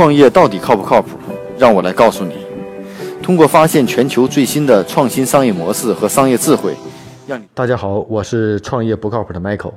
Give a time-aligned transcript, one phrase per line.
[0.00, 1.18] 创业到底靠不靠谱？
[1.58, 2.32] 让我来告诉你。
[3.22, 6.74] 通过发现全球最新的创新商业模式和商业智慧，
[7.26, 9.74] 让你大家好，我是创业不靠谱的 Michael。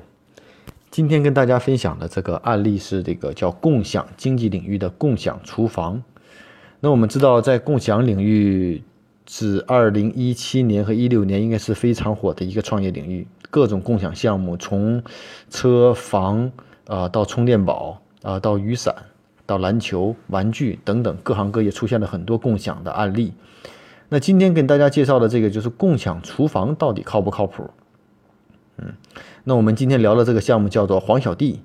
[0.90, 6.02] 今天跟大家分享的这个案例是这个叫共享经济领域的共享厨房。
[6.80, 8.82] 那我们知道，在共享领域，
[9.28, 15.04] 是二零一七年和一六年应该是非常火的一个创业领域，各种共享项目，从
[15.50, 16.50] 车房
[16.88, 18.96] 啊到充电宝啊到雨伞。
[19.46, 23.34] 到篮球、玩具等等，各行各业出现了很多共享的案例。
[24.10, 27.70] 那今天跟大家介绍的这个就是共享厨房到底靠不靠谱？
[28.78, 28.94] 嗯，
[29.44, 31.62] 那我们今天聊的这个项目叫做黄小弟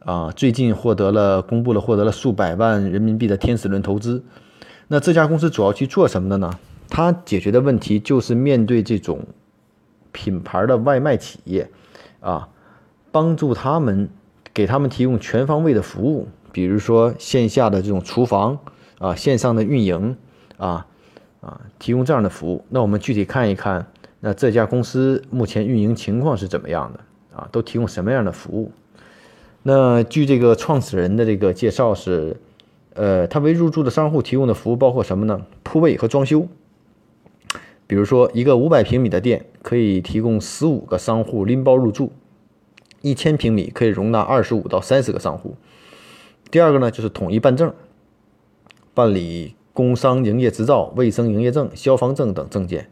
[0.00, 4.22] 啊，最近获得了公布了获得了数百万人民币的天使轮投资。
[4.88, 6.58] 那这家公司主要去做什么的呢？
[6.88, 9.26] 它解决的问题就是面对这种
[10.12, 11.70] 品牌的外卖企业
[12.20, 12.48] 啊，
[13.12, 14.08] 帮助他们
[14.54, 16.28] 给他们提供全方位的服务。
[16.52, 18.58] 比如说线下的这种厨房
[18.98, 20.16] 啊，线上的运营
[20.56, 20.86] 啊，
[21.40, 22.64] 啊，提供这样的服务。
[22.68, 23.86] 那我们具体看一看，
[24.20, 27.00] 那这家公司目前运营情况是怎么样的
[27.36, 27.48] 啊？
[27.52, 28.72] 都提供什么样的服务？
[29.62, 32.36] 那据这个创始人的这个介绍是，
[32.94, 35.42] 呃，他为入驻的商户提供的服务包括什么呢？
[35.62, 36.48] 铺位和装修。
[37.86, 42.12] 比如说一个五百平米的店可以提供十五个商户拎包入住，
[43.00, 45.56] 一千平米可以容纳二十五到三十个商户。
[46.50, 47.72] 第二个呢，就是统一办证，
[48.94, 52.90] 办理工商营业执照、卫生营业证、消防证等证件。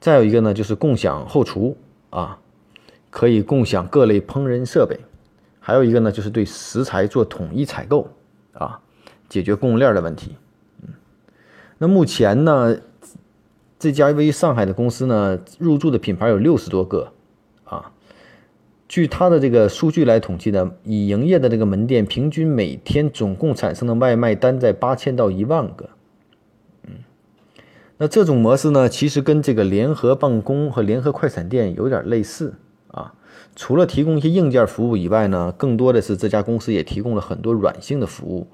[0.00, 1.76] 再有一个呢，就是共享后厨
[2.10, 2.38] 啊，
[3.10, 4.98] 可以共享各类烹饪设备。
[5.58, 8.08] 还有一个呢，就是对食材做统一采购
[8.52, 8.80] 啊，
[9.28, 10.36] 解决供应链的问题。
[10.82, 10.90] 嗯，
[11.78, 12.76] 那目前呢，
[13.78, 17.12] 这家位于上海的公司呢，入驻的品牌有六十多个
[17.64, 17.92] 啊。
[18.88, 25.90] 据他的这个数据来统计呢，已营业的这个门店平均每天总共产生的外卖单在八千到一万个。
[26.84, 26.94] 嗯，
[27.98, 32.54] 那这种模式呢，其实跟这个联合办公和联合快餐店有点类似
[32.86, 33.12] 啊。
[33.54, 38.46] 除了提供一些硬件服务以外呢，更多的是这家公司也提供了很多软性的服务。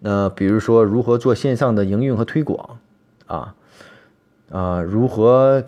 [0.00, 2.80] 那比如说如何做线上的营运和推广
[3.26, 3.54] 啊，
[4.50, 5.62] 啊，如何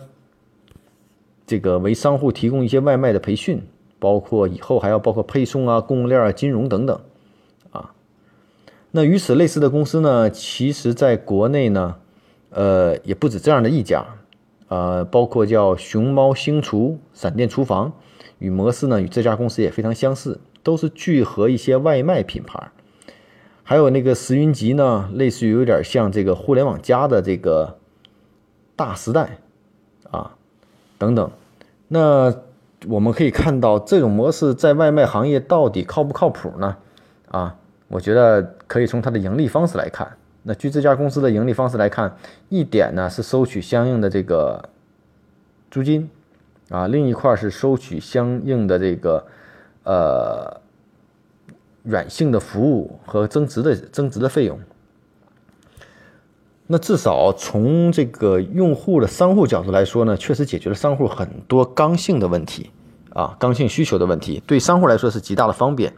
[1.47, 3.63] 这个为商户提供一些外卖的培训。
[4.05, 7.01] 包括以后还要包括配送啊、供应链啊、金融等等，
[7.71, 7.91] 啊，
[8.91, 11.95] 那与此类似的公司呢，其实在国内呢，
[12.51, 14.05] 呃，也不止这样的一家，
[14.67, 17.93] 呃，包括叫熊猫星厨、闪电厨房，
[18.37, 22.69] 与模式呢与这家公司也非常相似，都是聚合一些外卖品牌，
[23.63, 27.79] 还有那个石云集呢，类似于有点像这个互联网加的这个
[28.75, 29.39] 大时代。
[30.11, 30.35] 啊
[30.99, 31.31] 等等，
[31.87, 32.31] 那。
[32.87, 36.77] 我们可以看到，这种模式在外卖行业到底靠不靠谱呢？
[37.29, 37.55] 啊，
[37.87, 40.15] 我觉得可以从它的盈利方式来看。
[40.43, 42.15] 那据这家公司的盈利方式来看，
[42.49, 44.69] 一点呢是收取相应的这个
[45.71, 46.09] 租金，
[46.69, 49.25] 啊，另一块是收取相应的这个
[49.83, 50.61] 呃
[51.81, 54.59] 软性的服务和增值的增值的费用。
[56.67, 62.71] 那至少从这个用户的商户角度来说呢，确实解决了商户很多刚性的问题
[63.15, 65.93] 啊，刚性需求的问题，对商户来说是极大的方便。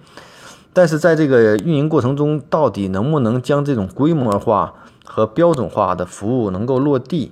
[0.71, 4.71] 但是在这个运营过程中，到底能不能将这种规模化
[5.03, 7.31] 和标准化的服务能够落地？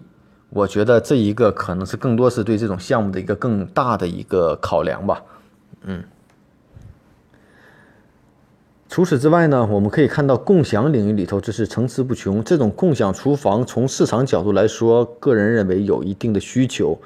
[0.50, 5.22] 我觉得这一个可能是更多是对这种项目的一个更大的一个考量吧。
[5.84, 6.04] 嗯。
[8.96, 12.42] 除此之外呢，我们可以看到共享领域里头，这是层出不穷。
[12.42, 16.98] 这种共享厨房，从市场角度来说，个人认为有一定的需求，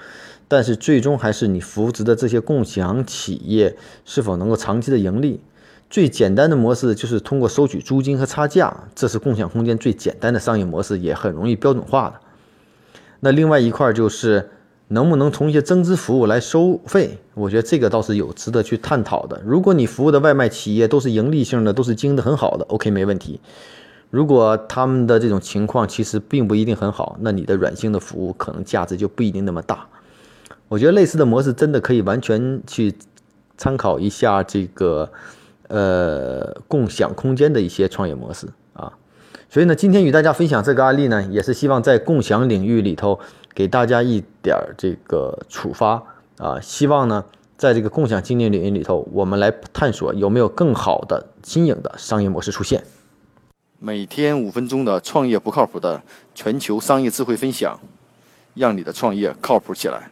[0.47, 5.41] 但是最终还是你扶植的这些共享企业是否能够长期的盈利。
[5.89, 12.19] 最简单的模式就是通过收取租金和差价，这是共享空间最简单的商业模式，也很容易标准化的。
[13.21, 14.51] 那另外一块就是。
[14.89, 17.17] 能不能从一些增值服务来收费？
[17.33, 19.41] 我觉得这个倒是有值得去探讨的。
[19.45, 23.39] 如果你服务的外卖企业都是盈利性的，都是经营的很好的，OK 没问题。
[24.09, 29.87] 如果他们的这种情况其实并不一定很好，那你的软性的服务可能价值就不一定那么大。
[30.67, 32.93] 我觉得类似的模式真的可以完全去
[33.57, 35.11] 参考一下这个
[35.67, 38.91] 呃共享空间的一些创业模式啊。
[39.49, 43.19] 所以呢，今天与大家分享这个案例呢，也是希望在共享领域里头。
[43.55, 46.01] 给大家一点儿这个触发
[46.37, 47.25] 啊，希望呢，
[47.57, 52.81] 在这个共享经济领域里头，我们来探索有没有更好的新颖的商业模式出现。
[53.79, 56.01] 每天五分钟的创业不靠谱的
[56.33, 57.77] 全球商业智慧分享，
[58.53, 60.11] 让你的创业靠谱起来。